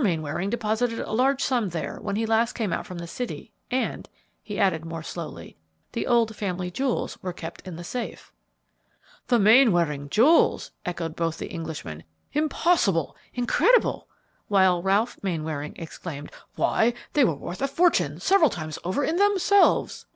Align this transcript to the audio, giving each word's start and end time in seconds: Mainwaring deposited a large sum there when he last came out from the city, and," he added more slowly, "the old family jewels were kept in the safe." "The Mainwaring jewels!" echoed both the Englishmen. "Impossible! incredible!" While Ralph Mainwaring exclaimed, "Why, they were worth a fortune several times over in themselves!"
Mainwaring 0.00 0.48
deposited 0.48 1.00
a 1.00 1.12
large 1.12 1.44
sum 1.44 1.68
there 1.68 1.98
when 2.00 2.16
he 2.16 2.24
last 2.24 2.54
came 2.54 2.72
out 2.72 2.86
from 2.86 2.96
the 2.96 3.06
city, 3.06 3.52
and," 3.70 4.08
he 4.42 4.58
added 4.58 4.86
more 4.86 5.02
slowly, 5.02 5.58
"the 5.92 6.06
old 6.06 6.34
family 6.34 6.70
jewels 6.70 7.22
were 7.22 7.34
kept 7.34 7.68
in 7.68 7.76
the 7.76 7.84
safe." 7.84 8.32
"The 9.26 9.38
Mainwaring 9.38 10.08
jewels!" 10.08 10.70
echoed 10.86 11.14
both 11.14 11.36
the 11.36 11.52
Englishmen. 11.52 12.04
"Impossible! 12.32 13.14
incredible!" 13.34 14.08
While 14.48 14.82
Ralph 14.82 15.18
Mainwaring 15.22 15.74
exclaimed, 15.76 16.32
"Why, 16.56 16.94
they 17.12 17.22
were 17.22 17.34
worth 17.34 17.60
a 17.60 17.68
fortune 17.68 18.18
several 18.18 18.48
times 18.48 18.78
over 18.84 19.04
in 19.04 19.16
themselves!" 19.16 20.06